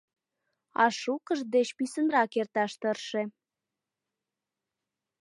[0.81, 3.23] А шукышт деч писынрак эрташ тырше!